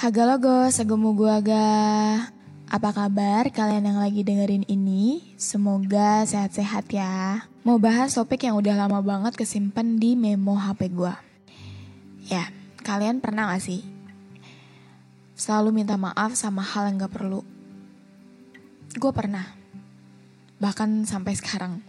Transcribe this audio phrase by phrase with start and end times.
[0.00, 1.76] Haga logo, segemu gua ga.
[2.72, 5.36] Apa kabar kalian yang lagi dengerin ini?
[5.36, 7.44] Semoga sehat-sehat ya.
[7.68, 11.20] Mau bahas topik yang udah lama banget kesimpan di memo HP gua.
[12.24, 12.48] Ya,
[12.80, 13.84] kalian pernah gak sih?
[15.36, 17.44] Selalu minta maaf sama hal yang gak perlu.
[18.96, 19.52] Gue pernah.
[20.64, 21.84] Bahkan sampai sekarang.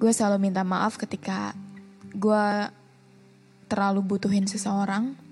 [0.00, 1.52] Gue selalu minta maaf ketika
[2.16, 2.72] gue
[3.68, 5.28] terlalu butuhin seseorang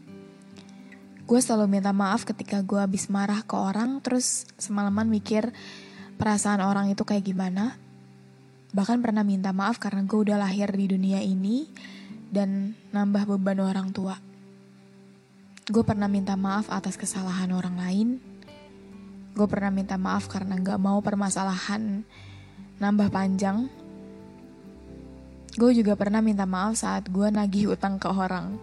[1.29, 5.53] gue selalu minta maaf ketika gue habis marah ke orang terus semalaman mikir
[6.17, 7.77] perasaan orang itu kayak gimana.
[8.73, 11.69] Bahkan pernah minta maaf karena gue udah lahir di dunia ini
[12.33, 14.17] dan nambah beban orang tua.
[15.69, 18.09] Gue pernah minta maaf atas kesalahan orang lain.
[19.37, 22.09] Gue pernah minta maaf karena gak mau permasalahan
[22.81, 23.69] nambah panjang.
[25.61, 28.56] Gue juga pernah minta maaf saat gue nagih utang ke orang.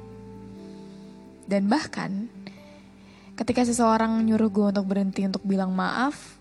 [1.46, 2.35] Dan bahkan
[3.36, 6.40] ketika seseorang nyuruh gue untuk berhenti untuk bilang maaf,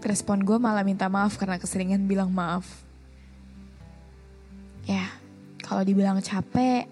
[0.00, 2.64] respon gue malah minta maaf karena keseringan bilang maaf.
[4.88, 5.10] Ya,
[5.60, 6.88] kalau dibilang capek,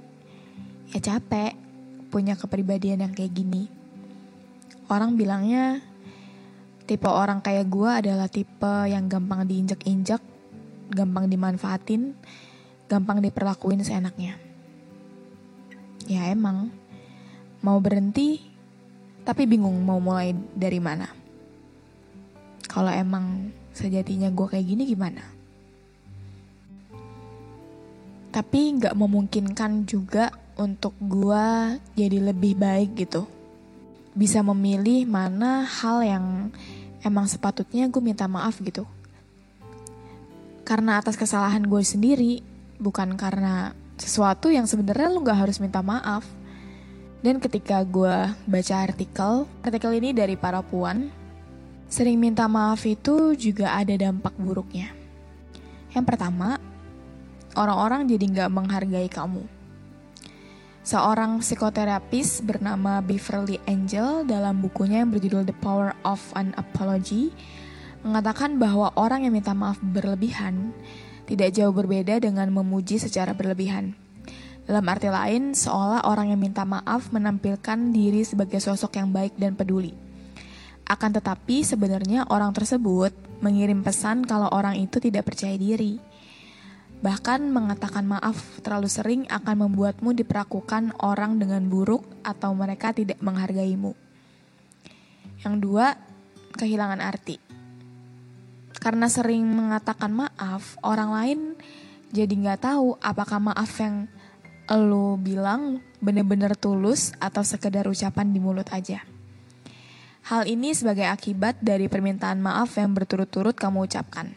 [0.92, 1.56] ya capek
[2.12, 3.70] punya kepribadian yang kayak gini.
[4.88, 5.80] Orang bilangnya
[6.88, 10.20] tipe orang kayak gue adalah tipe yang gampang diinjak-injak,
[10.92, 12.16] gampang dimanfaatin,
[12.88, 14.40] gampang diperlakuin seenaknya.
[16.08, 16.72] Ya emang,
[17.62, 18.48] mau berhenti
[19.28, 21.04] tapi bingung mau mulai dari mana.
[22.64, 25.20] Kalau emang sejatinya gue kayak gini gimana?
[28.32, 33.28] Tapi nggak memungkinkan juga untuk gue jadi lebih baik gitu.
[34.16, 36.24] Bisa memilih mana hal yang
[37.04, 38.88] emang sepatutnya gue minta maaf gitu.
[40.64, 42.40] Karena atas kesalahan gue sendiri,
[42.80, 46.37] bukan karena sesuatu yang sebenarnya lu nggak harus minta maaf
[47.18, 51.10] dan ketika gue baca artikel, artikel ini dari para puan,
[51.90, 54.94] sering minta maaf itu juga ada dampak buruknya.
[55.90, 56.62] Yang pertama,
[57.58, 59.42] orang-orang jadi nggak menghargai kamu.
[60.86, 67.28] Seorang psikoterapis bernama Beverly Angel dalam bukunya yang berjudul The Power of an Apology
[68.06, 70.72] mengatakan bahwa orang yang minta maaf berlebihan
[71.28, 74.07] tidak jauh berbeda dengan memuji secara berlebihan.
[74.68, 79.56] Dalam arti lain, seolah orang yang minta maaf menampilkan diri sebagai sosok yang baik dan
[79.56, 79.96] peduli.
[80.84, 85.96] Akan tetapi, sebenarnya orang tersebut mengirim pesan kalau orang itu tidak percaya diri.
[87.00, 93.96] Bahkan mengatakan maaf terlalu sering akan membuatmu diperlakukan orang dengan buruk atau mereka tidak menghargaimu.
[95.48, 95.96] Yang dua,
[96.60, 97.40] kehilangan arti.
[98.76, 101.40] Karena sering mengatakan maaf, orang lain
[102.12, 104.10] jadi nggak tahu apakah maaf yang
[104.76, 109.00] lo bilang bener-bener tulus atau sekedar ucapan di mulut aja.
[110.28, 114.36] Hal ini sebagai akibat dari permintaan maaf yang berturut-turut kamu ucapkan.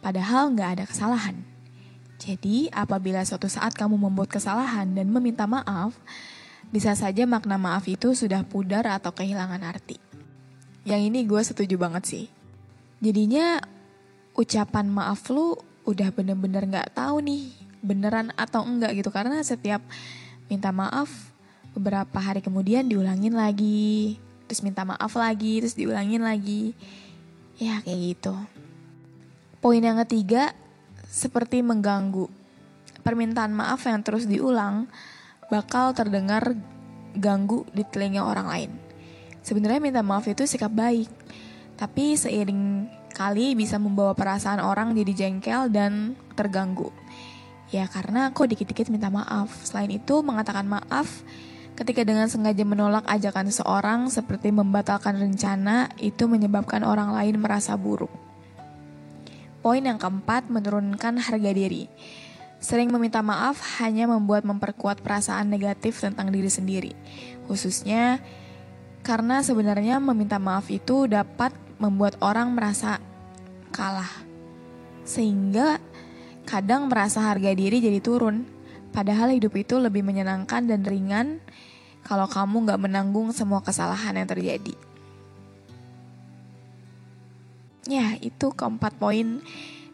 [0.00, 1.44] Padahal nggak ada kesalahan.
[2.16, 5.92] Jadi, apabila suatu saat kamu membuat kesalahan dan meminta maaf,
[6.72, 10.00] bisa saja makna maaf itu sudah pudar atau kehilangan arti.
[10.88, 12.26] Yang ini gue setuju banget sih.
[13.04, 13.60] Jadinya,
[14.32, 15.52] ucapan maaf lu
[15.84, 19.10] udah bener-bener gak tahu nih beneran atau enggak gitu.
[19.12, 19.82] Karena setiap
[20.48, 21.10] minta maaf
[21.76, 24.16] beberapa hari kemudian diulangin lagi.
[24.48, 26.72] Terus minta maaf lagi terus diulangin lagi.
[27.60, 28.34] Ya kayak gitu.
[29.60, 30.56] Poin yang ketiga
[31.08, 32.30] seperti mengganggu.
[33.00, 34.88] Permintaan maaf yang terus diulang
[35.48, 36.54] bakal terdengar
[37.16, 38.70] ganggu di telinga orang lain.
[39.40, 41.08] Sebenarnya minta maaf itu sikap baik
[41.80, 42.62] tapi seiring sering
[43.16, 46.92] kali bisa membawa perasaan orang jadi jengkel dan terganggu.
[47.70, 49.50] Ya karena kok dikit-dikit minta maaf.
[49.62, 51.22] Selain itu mengatakan maaf
[51.78, 58.10] ketika dengan sengaja menolak ajakan seorang seperti membatalkan rencana itu menyebabkan orang lain merasa buruk.
[59.60, 61.88] Poin yang keempat, menurunkan harga diri.
[62.60, 66.92] Sering meminta maaf hanya membuat memperkuat perasaan negatif tentang diri sendiri.
[67.48, 68.20] Khususnya
[69.00, 73.00] karena sebenarnya meminta maaf itu dapat membuat orang merasa
[73.72, 74.12] kalah.
[75.08, 75.80] Sehingga
[76.50, 78.42] kadang merasa harga diri jadi turun.
[78.90, 81.38] Padahal hidup itu lebih menyenangkan dan ringan
[82.02, 84.74] kalau kamu gak menanggung semua kesalahan yang terjadi.
[87.86, 89.46] Ya, itu keempat poin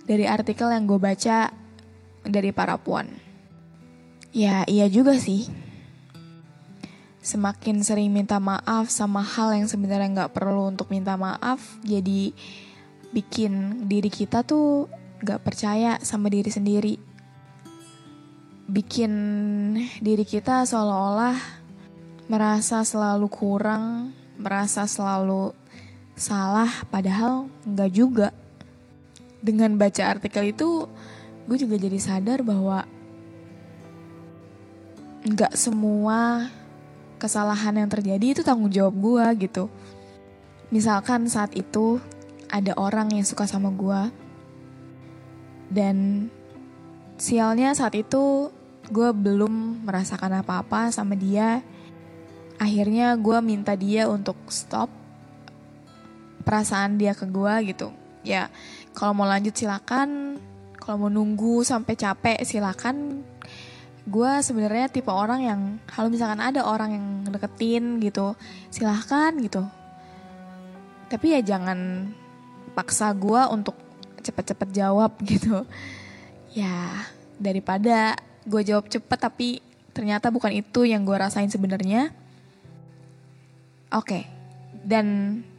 [0.08, 1.52] dari artikel yang gue baca
[2.24, 3.04] dari para puan.
[4.32, 5.44] Ya, iya juga sih.
[7.20, 12.32] Semakin sering minta maaf sama hal yang sebenarnya gak perlu untuk minta maaf, jadi
[13.12, 14.88] bikin diri kita tuh
[15.26, 16.94] gak percaya sama diri sendiri.
[18.70, 19.12] Bikin
[19.98, 21.34] diri kita seolah-olah
[22.30, 25.50] merasa selalu kurang, merasa selalu
[26.14, 28.30] salah, padahal nggak juga.
[29.42, 30.90] Dengan baca artikel itu,
[31.46, 32.82] gue juga jadi sadar bahwa
[35.26, 36.50] nggak semua
[37.18, 39.70] kesalahan yang terjadi itu tanggung jawab gue gitu.
[40.74, 42.02] Misalkan saat itu
[42.50, 44.25] ada orang yang suka sama gue,
[45.70, 46.28] dan
[47.16, 48.52] sialnya saat itu
[48.86, 51.62] gue belum merasakan apa-apa sama dia.
[52.56, 54.88] Akhirnya gue minta dia untuk stop
[56.46, 57.90] perasaan dia ke gue gitu.
[58.22, 58.48] Ya
[58.94, 60.40] kalau mau lanjut silakan.
[60.76, 63.26] Kalau mau nunggu sampai capek silakan.
[64.06, 65.60] Gue sebenarnya tipe orang yang
[65.90, 68.38] kalau misalkan ada orang yang deketin gitu,
[68.70, 69.66] silahkan gitu.
[71.10, 72.06] Tapi ya jangan
[72.78, 73.74] paksa gue untuk
[74.26, 75.62] cepet-cepet jawab gitu.
[76.52, 77.06] Ya
[77.38, 79.48] daripada gue jawab cepet tapi
[79.94, 82.10] ternyata bukan itu yang gue rasain sebenarnya.
[83.94, 84.36] Oke
[84.86, 85.06] dan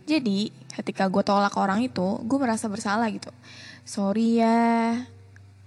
[0.08, 3.28] jadi ketika gue tolak orang itu gue merasa bersalah gitu.
[3.84, 5.04] Sorry ya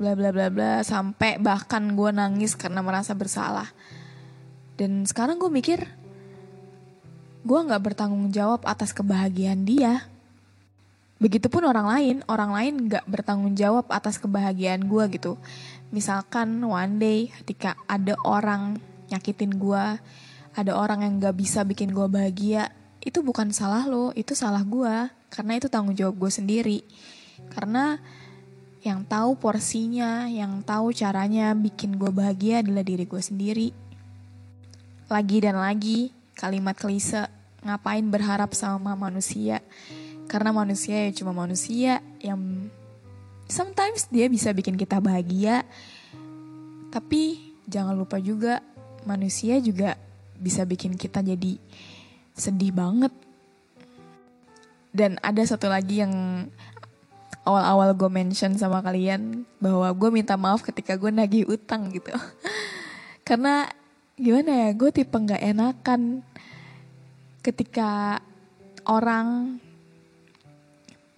[0.00, 3.68] bla bla bla bla sampai bahkan gue nangis karena merasa bersalah.
[4.80, 5.84] Dan sekarang gue mikir
[7.44, 10.08] gue nggak bertanggung jawab atas kebahagiaan dia
[11.20, 15.36] Begitupun orang lain, orang lain gak bertanggung jawab atas kebahagiaan gue gitu.
[15.92, 18.80] Misalkan one day ketika ada orang
[19.12, 19.84] nyakitin gue,
[20.56, 22.72] ada orang yang gak bisa bikin gue bahagia,
[23.04, 25.12] itu bukan salah lo, itu salah gue.
[25.28, 26.80] Karena itu tanggung jawab gue sendiri.
[27.52, 28.00] Karena
[28.80, 33.68] yang tahu porsinya, yang tahu caranya bikin gue bahagia adalah diri gue sendiri.
[35.12, 37.28] Lagi dan lagi, kalimat klise,
[37.60, 39.60] ngapain berharap sama manusia
[40.30, 42.70] karena manusia ya cuma manusia yang
[43.50, 45.66] sometimes dia bisa bikin kita bahagia.
[46.94, 48.62] Tapi jangan lupa juga
[49.02, 49.98] manusia juga
[50.38, 51.58] bisa bikin kita jadi
[52.38, 53.10] sedih banget.
[54.94, 56.46] Dan ada satu lagi yang
[57.42, 62.14] awal-awal gue mention sama kalian bahwa gue minta maaf ketika gue nagih utang gitu.
[63.26, 63.66] Karena
[64.14, 66.22] gimana ya, gue tipe nggak enakan
[67.42, 68.22] ketika
[68.86, 69.58] orang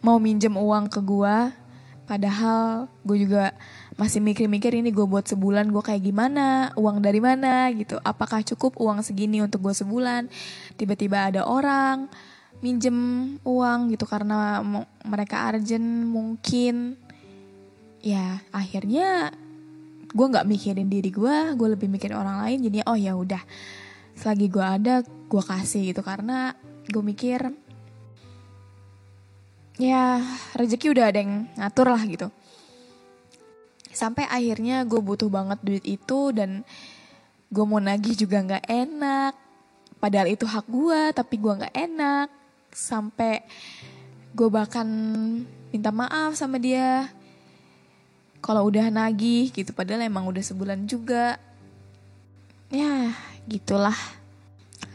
[0.02, 1.36] mau minjem uang ke gue
[2.02, 3.54] padahal gue juga
[3.94, 7.96] masih mikir-mikir ini gue buat sebulan gue kayak gimana uang dari mana gitu.
[8.02, 10.26] Apakah cukup uang segini untuk gue sebulan?
[10.76, 12.10] Tiba-tiba ada orang
[12.60, 12.96] minjem
[13.46, 14.60] uang gitu karena
[15.06, 16.98] mereka urgent mungkin.
[18.02, 19.30] Ya akhirnya
[20.12, 22.58] gue nggak mikirin diri gue gue lebih mikirin orang lain.
[22.66, 23.42] Jadi oh ya udah
[24.18, 26.02] selagi gue ada gue kasih gitu.
[26.02, 26.56] Karena
[26.88, 27.46] gue mikir
[29.80, 30.20] ya
[30.56, 32.28] rezeki udah ada yang ngatur lah gitu.
[33.92, 36.64] Sampai akhirnya gue butuh banget duit itu dan
[37.52, 39.32] gue mau nagih juga nggak enak.
[40.00, 42.28] Padahal itu hak gue tapi gue nggak enak.
[42.72, 43.44] Sampai
[44.32, 44.88] gue bahkan
[45.68, 47.12] minta maaf sama dia.
[48.42, 51.36] Kalau udah nagih gitu padahal emang udah sebulan juga.
[52.72, 53.12] Ya
[53.46, 53.96] gitulah.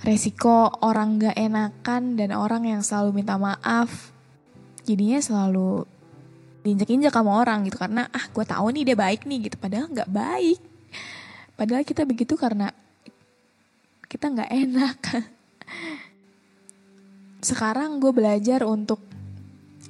[0.04, 4.17] Resiko orang gak enakan dan orang yang selalu minta maaf
[4.88, 5.84] jadinya selalu
[6.64, 7.76] diinjak-injak sama orang gitu.
[7.76, 9.60] Karena ah gue tahu nih dia baik nih gitu.
[9.60, 10.60] Padahal nggak baik.
[11.60, 12.72] Padahal kita begitu karena
[14.08, 14.98] kita nggak enak.
[17.50, 19.04] Sekarang gue belajar untuk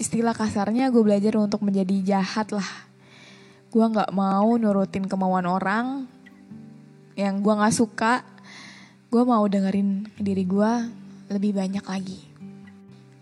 [0.02, 2.70] istilah kasarnya gue belajar untuk menjadi jahat lah.
[3.70, 6.10] Gue nggak mau nurutin kemauan orang
[7.14, 8.26] yang gue nggak suka.
[9.08, 10.72] Gue mau dengerin diri gue
[11.32, 12.27] lebih banyak lagi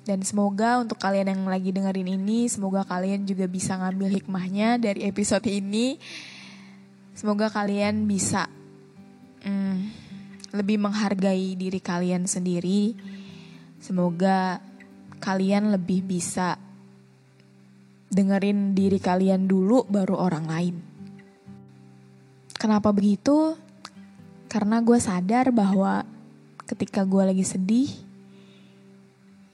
[0.06, 5.02] Dan semoga untuk kalian yang lagi dengerin ini, semoga kalian juga bisa ngambil hikmahnya dari
[5.02, 5.98] episode ini.
[7.18, 8.46] Semoga kalian bisa
[9.42, 9.78] hmm,
[10.54, 12.94] lebih menghargai diri kalian sendiri.
[13.82, 14.62] Semoga
[15.18, 16.62] kalian lebih bisa
[18.14, 20.76] dengerin diri kalian dulu, baru orang lain.
[22.62, 23.58] Kenapa begitu?
[24.46, 26.06] Karena gue sadar bahwa
[26.70, 28.05] ketika gue lagi sedih,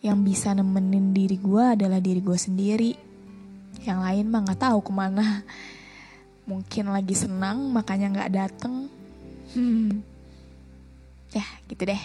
[0.02, 2.92] yang bisa nemenin diri gue adalah diri gue sendiri.
[3.86, 5.46] Yang lain mah nggak tahu ke mana.
[6.50, 8.90] Mungkin lagi senang makanya nggak dateng.
[9.54, 10.02] Hmm.
[11.32, 12.02] Ya gitu deh.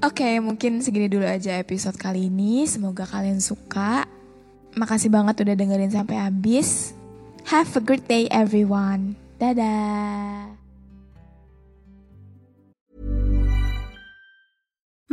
[0.00, 2.64] Oke mungkin segini dulu aja episode kali ini.
[2.70, 4.06] Semoga kalian suka.
[4.78, 6.94] Makasih banget udah dengerin sampai habis.
[7.50, 9.18] Have a great day everyone.
[9.42, 10.63] Dadah.